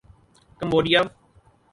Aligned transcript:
Cambodia 0.59 1.01